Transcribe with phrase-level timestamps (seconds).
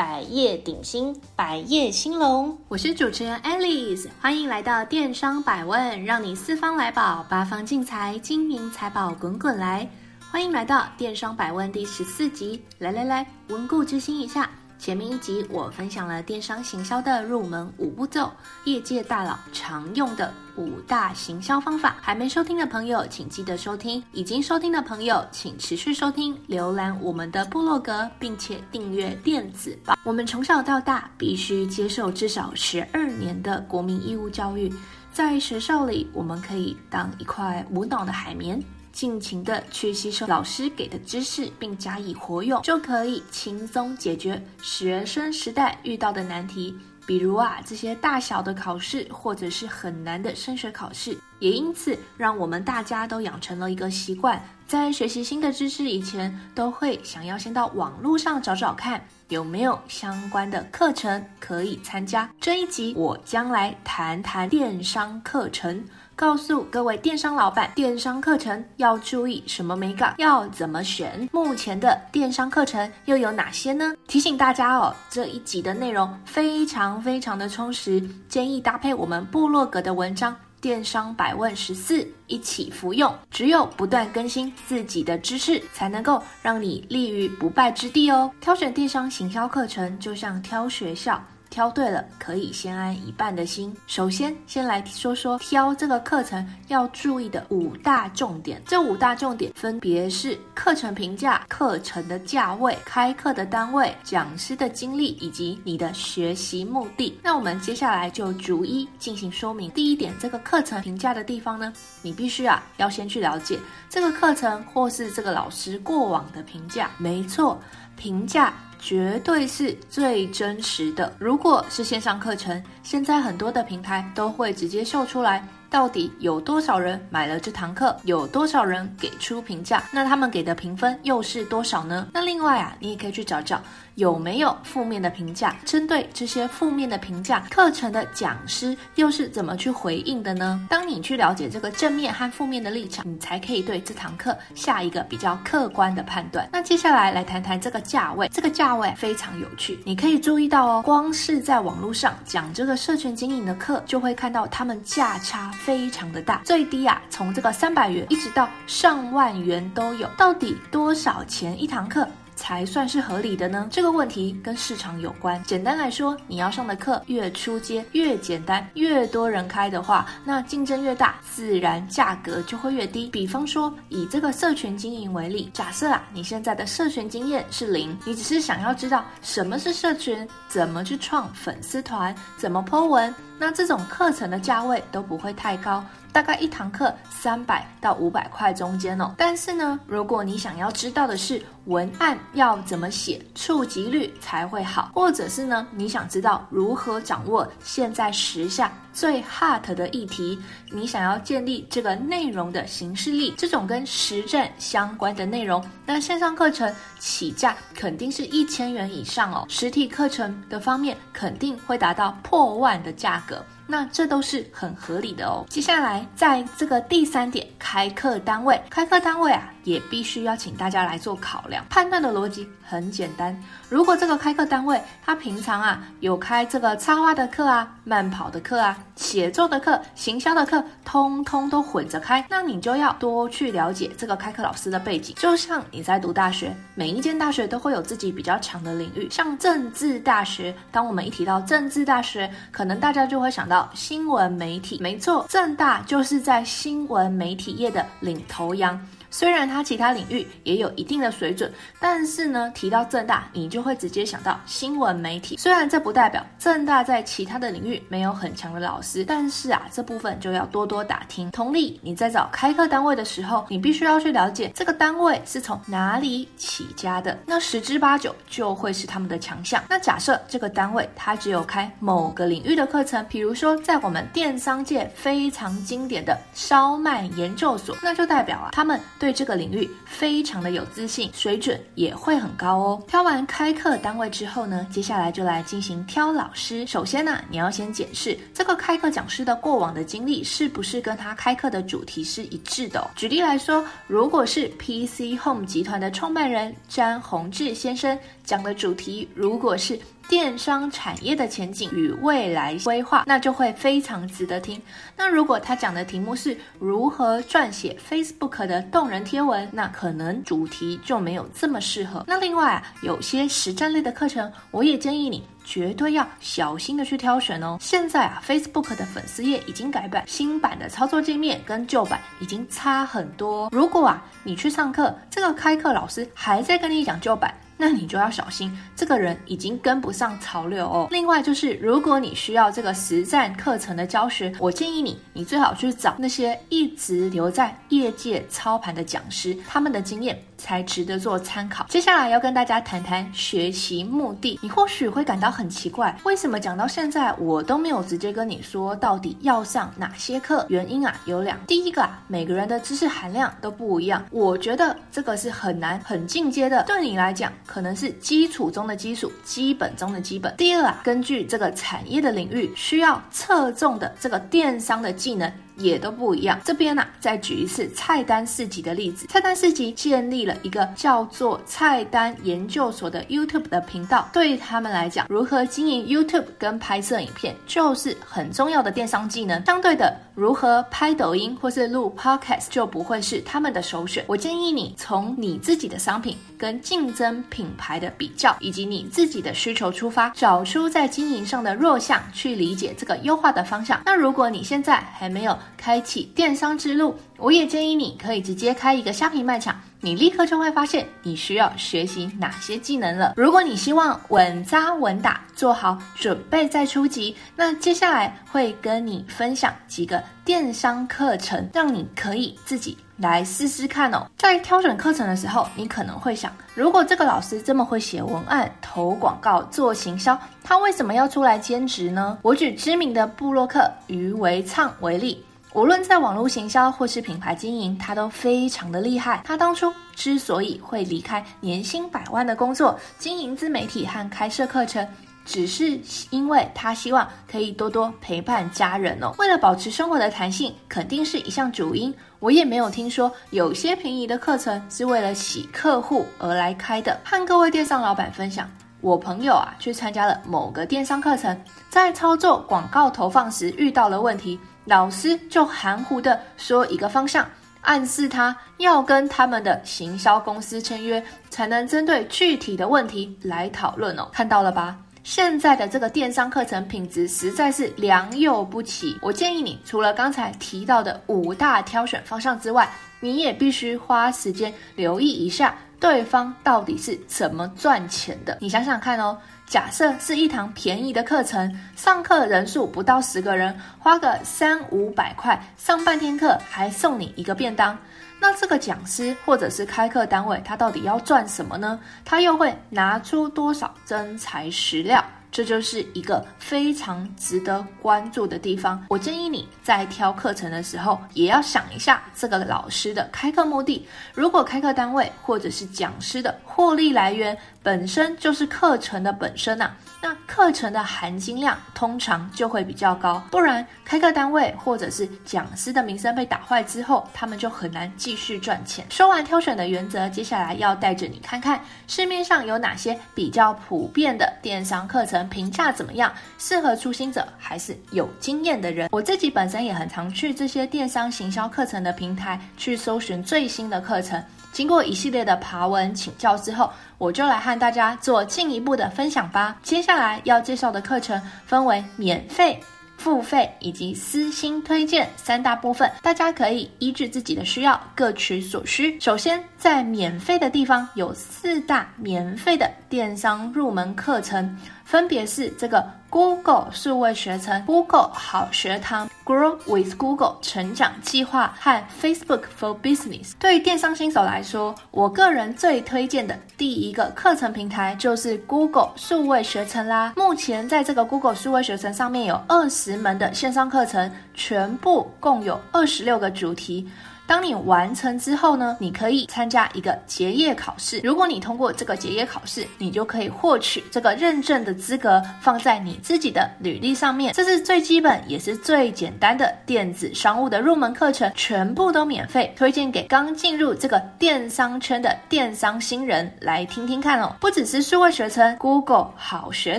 [0.00, 2.56] 百业鼎新，百业兴隆。
[2.68, 9.86] 我是主持人 Alice，欢迎来到电商百问，让你四方来宝，八方进财，金银财宝滚滚来。
[10.30, 14.48] 欢迎来到电商百问第十四集，来来来，温故知新一下。
[14.80, 18.32] 前面一集我分享了电商行销的入门五步骤，
[18.64, 21.96] 业界大佬常用的五大行销方法。
[22.00, 26.34] 还没收听的朋友，请记得收听；已经收听的朋友，请持续收听。
[26.48, 29.94] 浏览我们的部落格，并且订阅电子报。
[30.02, 34.72] 我们从小到大必须接受至少十二年的国民义务教育，
[35.12, 38.58] 在学校里，我们可以当一块无脑的海绵。
[38.92, 46.74] 尽情的去吸收老师给的知识，并加以活用，就可以轻松解决学生时代遇到的难题。
[47.06, 62.30] 比如啊，这些大小的考试，或者是很难的升学考试，也因此让我们大家都养成了一个习惯，在学习新的知识以前，都会想要先到网络上找找看，有没有相关的课程可以参加。
[62.40, 65.84] 这一集我将来谈谈电商课程。
[66.20, 71.26] 告诉各位电商老板，电商课程要注意什么美感，要怎么选？
[71.32, 73.94] 目前的电商课程又有哪些呢？
[74.06, 83.10] 提醒大家哦，这一集的内容非常非常的充实，建议搭配我们部落格的文章《电商百问十四》一起服用。
[83.30, 88.30] 只有不断更新自己的知识，才能够让你立于不败之地哦。
[88.42, 91.18] 挑选电商行销课程，就像挑学校。
[91.50, 93.76] 挑对了，可以先安一半的心。
[93.88, 98.62] 首先，先来说说挑这个课程要注意的五大重点。
[98.64, 107.18] 这五大重点分别是课程评价、课程的价位、开课的单位、讲师的经历以及你的学习目的。
[107.20, 109.68] 那我们接下来就逐一进行说明。
[109.72, 113.58] 第一点，这个课程评价的地方呢，你必须啊要先去了解
[113.88, 116.88] 这个课程或是这个老师过往的评价。
[116.96, 117.60] 没错，
[117.96, 118.54] 评价。
[118.80, 121.12] 绝对是最真实的。
[121.18, 125.46] 如果是线上课程，现在很多的平台都会直接秀出来。
[125.68, 127.96] 到底有多少人买了这堂课？
[128.02, 129.84] 有多少人给出评价？
[129.92, 132.08] 那他们给的评分又是多少呢？
[132.12, 133.62] 那另外啊，你也可以去找找
[133.94, 135.56] 有没有负面的评价。
[135.64, 140.66] 针对这些负面的评价，课程的讲师又是怎么去回应的呢？
[140.68, 146.48] 当你去了解这个正面和负面的立场，你才可以对这堂课下一个比较客观的判断。
[146.52, 155.50] 那接下来来谈谈这个价位，这个价位非常有趣，你可以注意到哦，光是在网络上讲这个社群经营的课，就会看到他们价差。
[155.60, 160.08] 非常的大，最低啊，从这个三百元一直到上万元都有。
[160.16, 162.08] 到底多少钱一堂课
[162.40, 163.68] 才算是合理的呢？
[163.70, 165.40] 这个问题跟市场有关。
[165.44, 173.10] 简单来说，你要上的课越出街、越简单、越多人开的话，那竞争越大，自然价格就会越低。
[173.10, 183.14] 比方说，以这个社群经营为例，假设啊，你现在的社群经验是零，你只是想要知道什么是社群，怎么去创粉丝团，怎么 po 文。
[183.42, 189.14] 那这种课程的价位都不会太高，大概一堂课三百到五百块中间哦。
[189.16, 200.38] 但是呢，如果你想要知道的是文案要怎么写，触及率才会好，或者是呢，你想知道如何掌握现在时下最 hot 的议题，
[200.70, 209.46] 你想要建立这个内容的形式力，这种跟实战相关的内容，那线上课程起价肯定是一千元以上哦。
[209.48, 213.44] 实体课程的方面肯定会达到破万的价格。
[213.70, 215.46] 那这都是很合理的哦。
[215.48, 221.64] 接下来，在这个第三点，开课单位，开课单位啊，也必须要请大家来做考量。
[221.70, 235.14] 判断的逻辑很简单，如果这个开课单位他平常啊有开这个插花的课啊、慢跑的课啊、写作的课、行销的课，通通都混着开，那你就要多去了解这个开课老师的背景。
[235.14, 243.59] 就像你在读大学，每一间大学都会有自己比较强的领域，像政治大学，当我们一提到政治大学，可能大家就会想到。
[243.74, 248.80] 新闻媒体，没错，正大就是在新闻媒体业的领头羊。
[249.10, 255.36] 虽然它其他领域也有一定的水准，但是呢，提到正大，你就会直接想到新闻媒体。
[255.36, 261.30] 虽然这不代表正大在其他的领域没有很强的老师，但是啊，这部分就要多多打听。
[261.30, 269.62] 同理，你在找开课单位的时候，你必须要去了解这个单位是从哪里起家的，那十之八九就会是他们的强项。
[269.68, 282.82] 那假设这个单位它只有开某个领域的课程，比如说在我们电商界非常经典的烧麦研究所，那就代表啊，他们对这个领域非常的有自信，水准也会很高哦。
[282.86, 286.66] 挑完开课单位之后呢，接下来就来进行挑老师。
[286.66, 292.90] 首先呢，你要先检视这个开课讲师的过往的经历是不是跟他开课的主题是一致的哦。
[292.94, 304.60] 举例来说，如果是 PC Home 集团的创办人詹宏志先生讲的主题，如果是电商产业的前景与未来规划，那就会非常值得听。
[304.96, 312.02] 那如果他讲的题目是如何撰写 Facebook 的动人贴文，那可能主题就没有这么适合。
[312.08, 317.56] 那另外啊，有些实战类的课程，我也建议你绝对要小心的去挑选哦。
[317.60, 323.48] 现在啊，Facebook 的粉丝页已经改版，新版的操作界面跟旧版已经差很多。
[323.52, 327.32] 如果啊，你去上课，这个开课老师还在跟你讲旧版。
[327.60, 330.88] 那你就要小心，这个人已经跟不上潮流哦。
[330.90, 341.66] 另外就是，如果你需要这个实战课程的教学，我建议你，你最好去找那些一直留在业界操盘的讲师，他们的经验才值得做参考。
[341.68, 344.38] 接下来要跟大家谈谈学习目的。
[344.42, 350.46] 你或许会感到很奇怪，为什么讲到现在我都没有直接跟你说到底要上哪些课？
[350.48, 357.30] 原因啊有两，第一个啊，每个人的知识含量都不一样，我觉得这个是很难很进阶的，对你来讲。
[357.44, 360.34] 可能是基础中的基础，基本中的基本。
[360.36, 365.30] 第二啊，根据这个产业的领域，需要侧重的这个电商的技能。
[365.60, 366.40] 也都不一样。
[366.44, 369.06] 这边呢、再举一次菜单四级的例子。
[369.06, 374.08] 菜单四级建立了一个叫做“菜单研究所”的 YouTube 的频道。
[374.12, 379.44] 对于他们来讲，如何经营 YouTube 跟拍摄影片，就是很重要的电商技能。
[379.44, 384.04] 相对的，如何拍抖音或是录 Podcast 就不会是他们的首选。
[384.06, 393.80] 我建议你从你自己的商品跟竞争品牌的比较，以及你自己的需求出发，找出在经营上的弱项，去理解这个优化的方向。
[393.86, 403.12] 那如果你现在还没有，开启电商之路，我也建议你可以直接开一个虾皮卖场，你立刻就会发现你需要学习哪些技能了。
[403.14, 414.06] 如果你希望稳扎稳打，做好准备再出击，那接下来会跟你分享几个电商课程，让你可以自己来试试看哦。
[414.16, 422.16] 在挑选课程的时候，你可能会想，如果这个老师这么会写文案、投广告、做行销，他为什么要出来兼职呢？
[422.22, 425.22] 我举知名的部落客于维畅为例。
[425.52, 429.20] 无论在网络行销或是品牌经营，他都非常的厉害。
[429.24, 434.86] 他当初之所以会离开年薪百万的工作，经营自媒体和开设课程，
[435.24, 435.76] 只是
[436.10, 439.12] 因为他希望可以多多陪伴家人哦。
[439.18, 441.92] 为了保持生活的弹性，肯定是一项主因。
[442.20, 446.96] 我也没有听说有些便宜的课程是为了洗客户而来开的。
[447.02, 448.48] 和各位电商老板分享，
[448.80, 451.36] 我朋友啊去参加了某个电商课程，
[451.70, 454.38] 在操作广告投放时遇到了问题。
[454.70, 457.28] 老师就含糊的说一个方向，
[457.62, 464.08] 暗示他要跟他们的行销公司签约，才能针对具体的问题来讨论哦。
[464.12, 464.78] 看到了吧？
[465.02, 468.96] 现在的这个电商课程品质实在是良莠不齐。
[469.02, 472.70] 我建议你，除了刚才提到的五大挑选方向之外，
[473.00, 478.38] 你也必须花时间留意一下对方到底是怎么赚钱的。
[478.40, 479.18] 你想想看哦。
[479.50, 487.76] 假设是一堂便宜的课程，上课人数不到十个人，花个三五百块上半天课，还送你一个便当。
[488.20, 491.80] 那这个讲师或者是开课单位，他到底要赚什么呢？
[492.04, 495.04] 他又会拿出多少真材实料？
[495.32, 498.84] 这就是一个非常值得关注的地方。
[498.88, 503.86] 我建议你在挑课程的时候，也要想一下这个老师的开课目的。
[504.14, 513.22] 如果开课单位或者是讲师的获利来源本身就是课程的本身啊，那课程的含金量通常就会比较高。
[513.30, 518.84] 不然，开课单位或者是讲师的名声被打坏之后，他们就很难继续赚钱。
[518.90, 525.19] 说完挑选的原则，接下来要带着你看看市面上有哪些比较普遍的电商课程。
[525.28, 526.12] 评价怎么样？
[526.38, 528.88] 适合初心者还是有经验的人？
[528.92, 534.22] 我自己本身也很常去这些电商行销课程的平台去搜寻最新的课程。
[534.52, 539.56] 经过一系列的爬文请教之后，我就来和大家做进一步的分享吧。
[539.62, 542.60] 接下来要介绍的课程分为免费、
[543.00, 549.00] 付费以及私心推荐三大部分，大家可以依据自己的需要各取所需。
[549.00, 554.54] 首先，在免费的地方有四大免费的电商入门课程。
[554.84, 563.32] 分别是这个 Google 数位学程、Google 好学堂、Grow with Google 成长计划和 Facebook for Business。
[563.38, 570.14] 对于电商新手来说，我个人最推荐的第一个课程平台就是 Google 数位学程啦。
[570.16, 576.88] 目前在这个 Google 数位学程上面有二十门的线上课程，全部共有二十六个主题。
[577.30, 581.00] 当你完成之后呢，你可以参加一个结业考试。
[581.04, 587.32] 如果你通过这个结业考试，你就可以获取这个认证的资格，放在你自己的履历上面。
[587.32, 597.36] 这是最基本也是最简单的电子商务的入门课程，全部都免费，推荐给刚进入这个电商圈的电商新人来听听看哦。
[597.38, 599.78] 不只是数位学程，Google 好学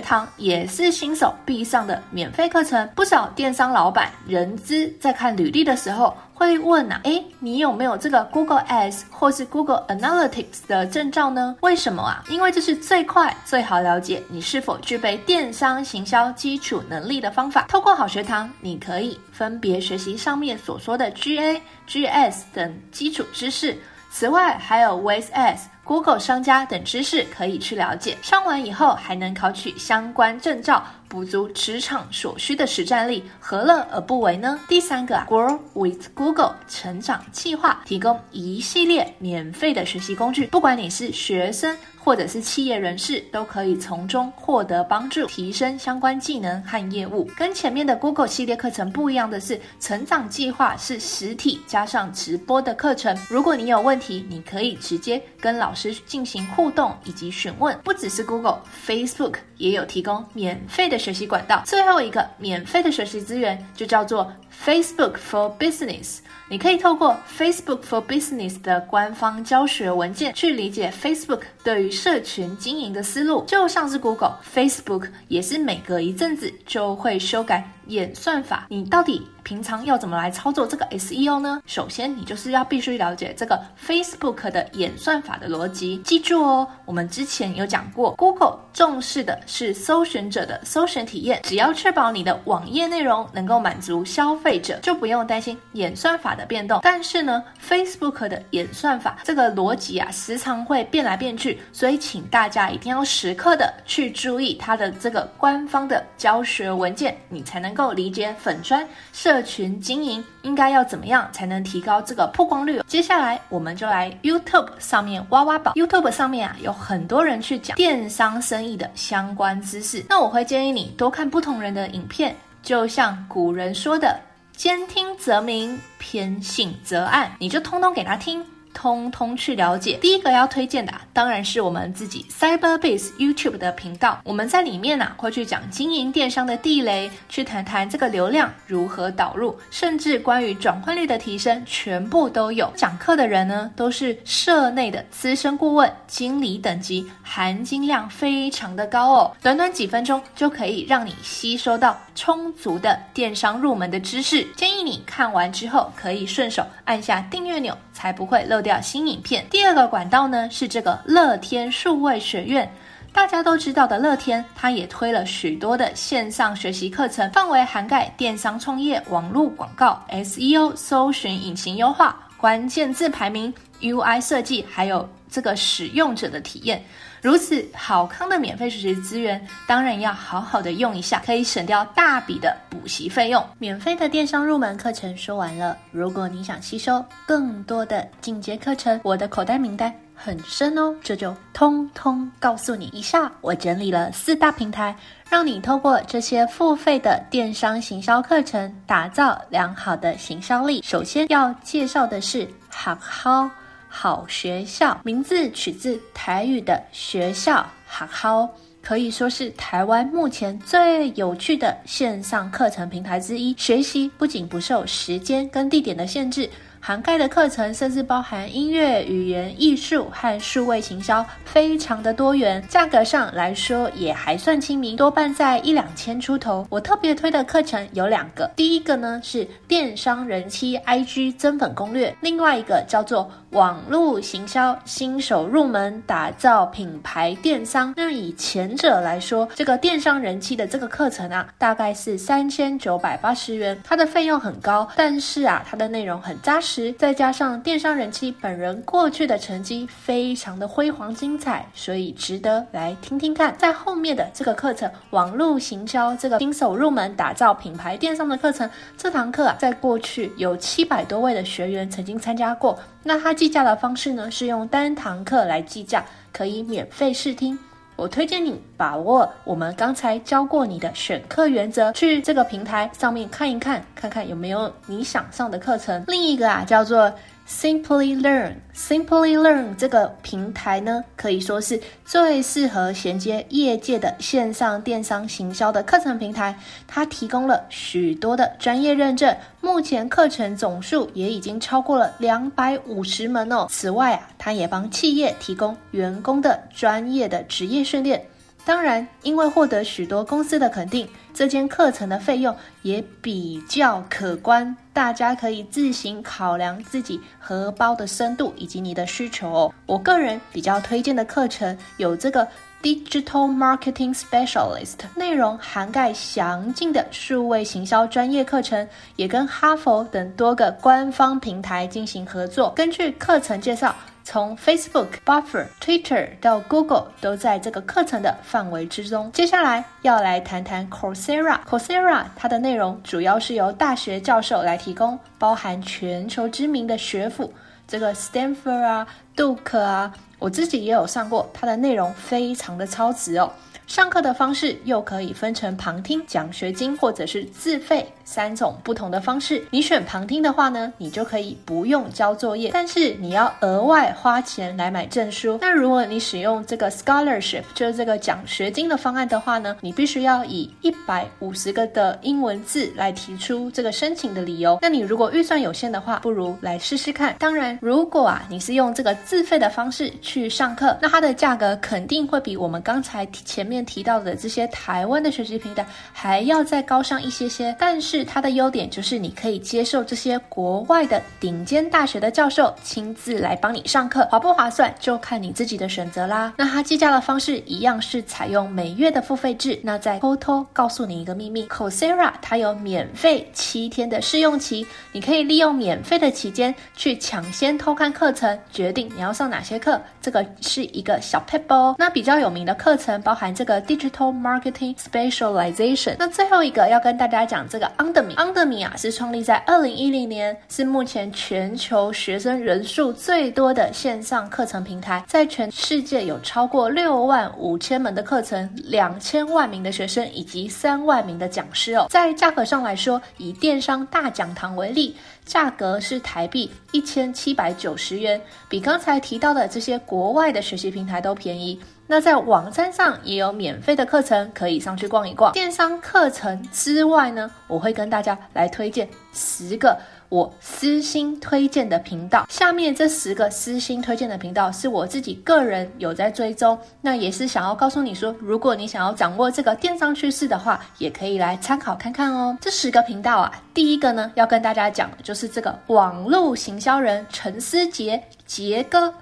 [0.00, 2.88] 堂也是新手必上的免费课程。
[2.94, 11.56] 不少电商老板、人资在看履历的时候，会问啊，哎，你有没有这个 Google Ads 或是 Google Analytics 的证照呢？
[11.60, 12.24] 为什么啊？
[12.28, 17.66] 因为这是最快、最好了解你是否具备电商行销基础能力的方法。
[17.68, 23.78] 透过好学堂，你可以分别学习上面所说的 GA、GS 等基础知识。
[24.10, 25.60] 此外，还有 Ways As。
[25.84, 34.60] Google 商家等知识可以去了解，上完以后还能考取相关证照，补足职场所需的实战力，何乐而不为呢？
[34.68, 47.28] 第三个，Grow with Google 成长计划提供一系列免费的学习工具，不管你是学生，或者是企业人士都可以从中获得帮助，提升相关技能和业务。
[47.36, 53.16] 跟前面的 Google 系列课程不一样的是，成长计划是实体加上直播的课程。
[53.28, 57.78] 如果你有问题，你可以直接跟老师进行互动以及询问。
[57.84, 61.62] 不只是 Google，Facebook 也有提供免费的学习管道。
[61.64, 64.32] 最后一个免费的学习资源就叫做
[64.64, 66.18] Facebook for Business。
[66.48, 78.66] 你可以透过 Facebook for Business 的官方教学文件去理解 Facebook 对于社群经营的思路，就像是 Google，Facebook 也是每隔一阵子就会修改演算法。
[78.68, 81.62] 你到底平常要怎么来操作这个 SEO 呢？
[81.64, 85.96] 首先，你就是要必须了解这个 Facebook 的演算法的逻辑。
[85.98, 112.82] 记住哦，我们之前有讲过，Google 重视的是搜寻者的搜寻体验，只要确保你的网页内容能够满足消费者，就不用担心演算法的变动，但是呢，Facebook 的演算法这个逻辑啊，时常会变来变去，所以请大家一定要时刻的去注意它的这个官方的教学文件，你才能够理解粉专社群经营应该要怎么样才能提高这个曝光率。
[112.88, 124.18] 接下来我们就来 YouTube 上面挖挖宝，YouTube 上面啊有很多人去讲电商生意的相关知识，那我会建议你多看不同人的影片，就像古人说的。
[124.56, 128.46] 兼听则明，偏信则暗，你就通通给他听。
[128.72, 129.98] 通通去了解。
[130.00, 134.20] 第一个要推荐的，当然是我们自己 CyberBase YouTube 的频道。
[134.24, 142.72] 我们在里面呢，会去讲经营电商的地雷，去谈谈这个流量如何导入，甚至关于转换率的提升，全部都有。
[142.74, 149.36] 讲课的人呢，都是社内的资深顾问、经理等级，含金量非常的高哦。
[149.42, 154.42] 短短几分钟就可以让你吸收到充足的电商入门的知识。
[154.56, 159.44] 建议你看完之后，可以顺手按下订阅钮，才不会漏掉新影片。
[159.50, 162.72] 第二个管道呢，是这个乐天数位学院，
[163.12, 176.82] 大家都知道的乐天，它也推了许多的线上学习课程，范围涵盖电商创业、网络广告、SEO、搜寻引擎优化、关键字排名、UI 设计，还有这个使用者的体验。
[177.20, 183.44] 如此好康的免费学习资源，当然要好好的用一下，可以省掉大笔的补习费用。
[183.58, 193.30] 免费的电商入门课程说完了，如果你想吸收更多的进阶课程，我的口袋名单很深哦，这就通通告诉你一下。
[193.40, 194.92] 我整理了四大平台，
[195.30, 200.82] 让你透过这些付费的电商行销课程，打造良好的行销力。
[200.82, 203.48] 首先要介绍的是好好。
[203.94, 208.48] 好学校，名字取自台语的学校，好好，
[208.82, 213.54] 可以说是台湾目前最有趣的线上课程平台之一。
[213.58, 216.48] 学习不仅不受时间跟地点的限制，
[216.84, 222.60] 涵盖的课程甚至包含音乐、语言、艺术和数位行销，非常的多元。
[222.66, 226.66] 价格上来说也还算亲民，多半在一两千出头。
[226.68, 237.94] 我特别推的课程有两个，第一个呢是电商人妻 IG 增粉攻略，另外一个叫做网络行销新手入门，打造品牌电商。
[237.96, 253.54] 那以前者来说，这个电商人气的这个课程啊，大概是三千九百八十元，它的费用很高，但是啊，它的内容很扎实，再加上电商人妻本人过去的成绩非常的辉煌精彩，所以值得来听听看。
[253.58, 262.78] 在后面的这个课程，网络行销这个新手入门，打造品牌电商的课程，这堂课啊，在过去有七百多位的学员曾经参加过。
[263.02, 267.58] 那它计价的方式呢，是用单堂课来计价，可以免费试听。
[267.96, 276.02] 我推荐你把握我们刚才教过你的选课原则，去这个平台上面看一看，看看有没有你想上的课程。
[276.08, 277.12] 另一个啊，叫做。
[277.48, 286.58] Simply Learn，Simply Learn 这个平台呢，可以说是最适合衔接业界的线上电商行销的课程平台。
[286.86, 293.66] 它提供了许多的专业认证，目前课程总数也已经超过了两百五十门哦。
[293.68, 298.24] 此外啊，它也帮企业提供员工的专业的职业训练。
[298.64, 304.76] 当然，因为获得许多公司的肯定，这间课程的费用也比较可观。
[304.92, 309.74] 大家可以自行考量自己荷包的深度以及你的需求哦。
[309.86, 312.46] 我个人比较推荐的课程有这个
[312.82, 322.72] Digital Marketing Specialist，内容涵盖详尽的数位行销专业课程，也跟哈佛等多个官方平台进行合作。
[322.76, 323.92] 根据课程介绍。
[324.24, 329.30] 从 Facebook、Buffer、Twitter 到 Google 都在这个课程的范围之中。
[329.32, 331.58] 接下来要来谈谈 Coursera。
[331.68, 337.52] Coursera 它的内容主要是由大学教授来提供，包含全球知名的学府，
[337.86, 343.50] 这个 Stanford 啊、杜克啊，我自己也有上过，它的内容非常的超值哦。
[343.86, 349.62] 上课的方式又可以分成旁听、奖学金或者是自费三种不同的方式。
[349.70, 355.58] 你选旁听的话呢，你就可以不用交作业，但是你要额外花钱来买证书。
[355.60, 364.78] 那如果你使用这个 scholarship，就是这个奖学金的方案的话呢，你必须要以一百五十个的英文字来提出这个申请的理由。
[364.80, 367.36] 那你如果预算有限的话，不如来试试看。
[367.38, 373.71] 当然，如果啊你是用这个自费的方式去上课，那它的价格肯定会比我们刚才前面。
[373.72, 386.52] 面提到的这些台湾的学习平台还要再高上一些些，但是它的优点就是你可以接受这些国外的顶尖大学的教授亲自来帮你上课，划不划算就看你自己的选择啦。
[386.58, 389.80] 那它计价的方式一样是采用每月的付费制。
[389.82, 399.98] 那再偷偷告诉你一个秘密，Coursera 它有免费七天的试用期，你可以利用免费的期间去抢先偷看课程，决定你要上哪些课。
[400.20, 401.96] 这个是一个小撇步哦。
[401.98, 403.82] 那比较有名的课程包含这这个。
[403.82, 406.16] Digital Marketing Specialization。
[406.18, 422.06] 那最后一个要跟大家讲这个 Udemy，Udemy 啊是创立在二零一零年，是目前全球学生人数最多的线上课程平台，在全世界有超过六万五千门的课程，两千万名的学生以及三万名的讲师哦。
[422.08, 431.78] 在价格上来说，以电商大讲堂为例，价格是台币一千七百九十元，比刚才提到的这些国外的学习平台都便宜。
[432.12, 435.50] 那在网站上也有免费的课程可以上去逛一逛。
[435.54, 439.98] 电商课程之外呢，我会跟大家来推荐十个
[440.28, 442.46] 我私心推荐的频道。
[442.50, 452.54] 下面这十个私心推荐的频道是我自己个人有在追踪，那也是想要告诉你说，如果你想要掌握这个电商趋势的话，也可以来参考看看哦。
[452.60, 459.14] 这十个频道啊，第一个呢要跟大家讲的就是这个网络行销人陈思杰杰哥。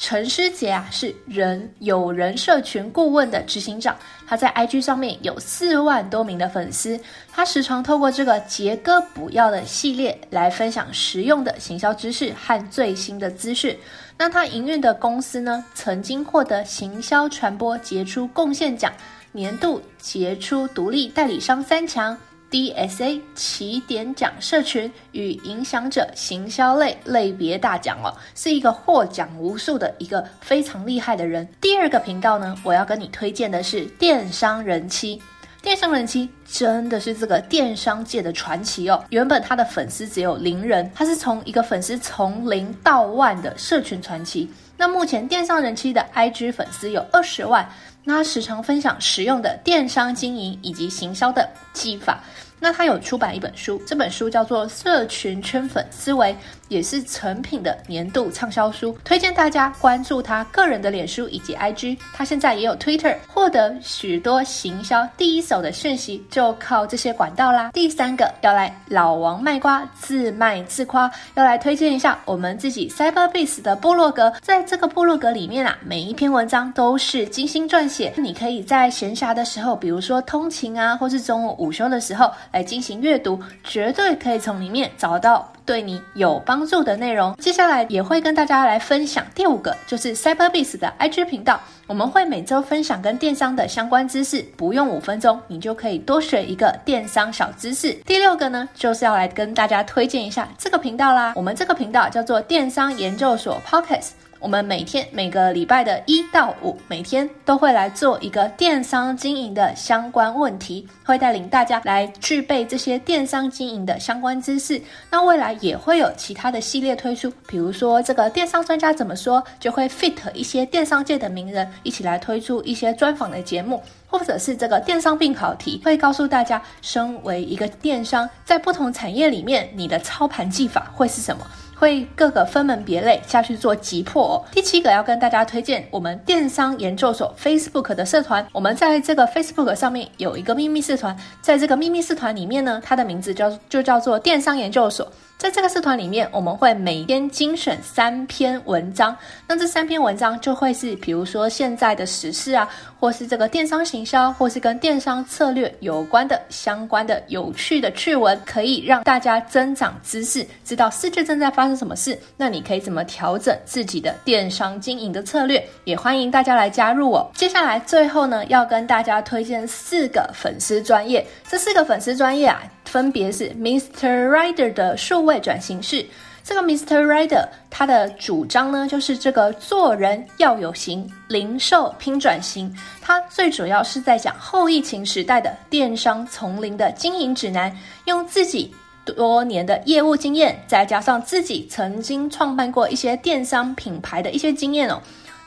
[0.00, 3.96] 陈师杰啊，是人有人社群顾问的执行长，
[4.28, 6.98] 他在 IG 上面有四万多名的粉丝，
[7.32, 13.76] 他时常透过这个杰哥补药的系列来分享实用的行销知识和最新的资讯。
[14.16, 18.92] 那他营运的公司呢，曾经获得行销传播杰出贡献奖、
[19.32, 22.16] 年度杰出独立代理商三强。
[22.50, 31.46] DSA 起点奖社群与影响者行销类类别大奖哦，是一个获奖无数的一个非常厉害的人。
[31.60, 35.20] 第二个频道呢，我要跟你推荐的是电商人妻。
[35.60, 39.04] 电商人妻真的是这个电商界的传奇哦。
[39.10, 44.48] 原本他的粉丝只有零人，他是从一个粉丝从零到万的社群传奇。
[44.76, 47.68] 那目前电商人妻的 IG 粉丝有二十万。
[48.08, 52.20] 他时常分享实用的电商经营以及行销的技法。
[52.60, 56.32] 那他有出版一本书，这本书叫做《社群圈粉思维》，
[56.68, 61.98] 也是成品的年度畅销书，推荐大家关注他个人的脸书以及 IG。
[62.12, 67.70] 他现在也有 Twitter，获得许多行销第一手的讯息，就靠这些管道啦。
[67.72, 74.32] 第三个要来老王卖瓜，自卖自夸，要来推荐一下我们自己 CyberBase 的部落格。
[74.42, 82.28] 在这个部落格里面啊，每一篇文章都是精心撰写，你可以在闲暇的时候，比如说通勤啊，或是中午午休的时候。
[82.50, 87.36] 来进行阅读，绝对可以从里面找到对你有帮助的内容。
[87.36, 91.60] 接下来也会跟大家来分享第五个，就是 Cyberbis 的 IG 频道。
[91.86, 97.92] 我们会每周分享跟电商的相关知识，不用五分钟，你就可以多学一个电商小知识。
[98.06, 101.34] 第六个呢，就是要来跟大家推荐一下这个频道啦。
[101.36, 104.04] 我们这个频道叫做电商研究所 Pocket。
[104.40, 114.80] 我们每天每个礼拜的一到五，每天都会来做一个电商经营的相关问题，会带领大家来具备这些电商经营的相关知识。
[115.10, 131.44] 那未来也会有其他的系列推出，比如说这个电商专家怎么说，就会 fit 一些电商界的名人一起来推出一些专访的节目，或者是这个电商病考题，会告诉大家，身为一个电商，在不同产业里面，你的操盘技法会是什么？
[131.78, 134.44] 会各个分门别类下去做急迫哦。
[134.50, 145.10] 第七个要跟大家推荐我们电商研究所 Facebook 的社团，我们在这个 Facebook 上面有一个秘密社团，在这个秘密社团里面呢，它的名字叫就叫做电商研究所。
[145.38, 149.16] 在这个社团里面，我们会每天精选三篇文章。
[149.46, 162.18] 那这三篇文章就会是，比如说现在的时事啊，或是这个电商行销，或是跟电商策略有关的相关的有趣的趣闻，可以让大家增长知识，知道世界正在发生什么事。
[162.36, 165.64] 那你可以怎么调整自己的电商经营的策略？
[165.84, 167.30] 也欢迎大家来加入哦。
[167.32, 171.24] 接下来最后呢，要跟大家推荐四个粉丝专业。
[171.48, 172.60] 这四个粉丝专业啊。
[172.88, 174.28] 分别是 Mr.
[174.28, 176.04] Rider 的数位转型式。
[176.42, 177.04] 这个 Mr.
[177.04, 182.74] Rider 他的主张呢，就是这个做人要有型，零售拼转型。
[183.02, 187.70] 他最主要是在讲后疫情时代的电商从零的经营指南，
[188.06, 188.74] 用自己
[189.04, 195.02] 多年的业务经验，再加上自己曾经创办过一些电商品牌的一些经验哦。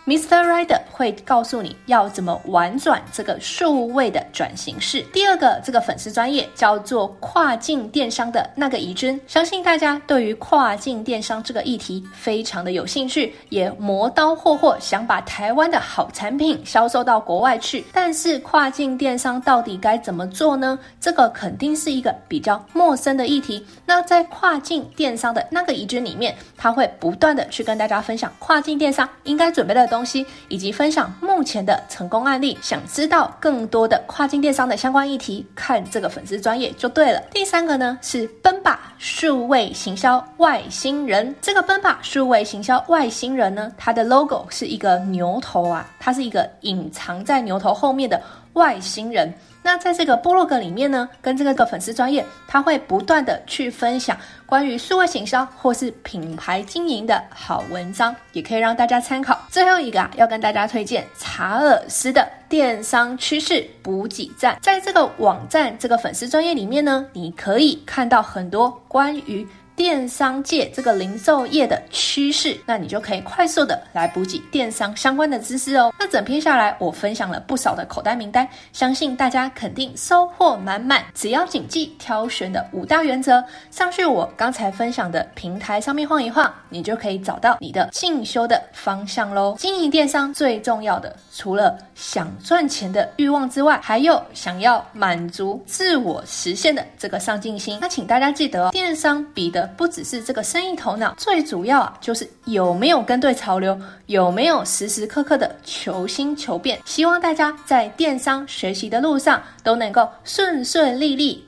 [0.08, 0.44] Mr.
[0.44, 5.02] Rider 会告诉你要怎么玩转这个数位的转型式。
[5.14, 17.86] 第二个这个粉丝专业叫做跨境电商的那个怡君，相信大家对于跨境电商这个议题非常的有兴趣，也磨刀霍霍想把台湾的好产品销售到国外去。
[17.94, 20.80] 但是跨境电商到底该怎么做呢？
[21.00, 23.64] 这个肯定是一个比较陌生的议题。
[23.86, 37.22] 那在跨境电商的那个怡君里面，他会不断的去跟大家分享跨境电商应该准备的东西以及分享目前的成功案例，想知道更多的跨境电商的相关议题，看这个粉丝专业就对了。
[37.32, 48.22] 第三个呢是奔吧数位行销外星人，这个奔吧数位行销外星人呢，它的 logo 是一个牛头啊，它是一个隐藏在牛头后面的
[48.54, 49.34] 外星人。
[49.64, 59.40] 那在这个部落格里面呢，跟这个个粉丝专业，他会不断的去分享关于数位行销或是品牌经营的好文章，也可以让大家参考。
[59.50, 69.48] 最后一个啊，要跟大家推荐查尔斯的电商趋势补给站，在这个网站这个粉丝专业里面呢，你可以看到很多关于。
[69.76, 75.94] 电商界这个零售业的趋势，那你就可以快速的来补给电商相关的知识哦。
[75.98, 81.04] 那整篇下来，我分享了不少的口袋名单，相信大家肯定收获满满。
[81.14, 89.56] 只要谨记挑选的五大原则，上去我刚才分享的平台上面晃一晃，你就可以找到你的进修的方向喽。
[89.58, 97.78] 经营电商最重要的，除了想赚钱的欲望之外，还有想要满足自我实现的这个上进心。
[97.82, 106.80] 那请大家记得哦，电商比的不只是这个生意头脑，最主要啊，就是有没有跟对潮流，有没有时时刻刻的求新求变。
[106.86, 111.48] 希望大家在电商学习的路上都能够顺顺利利，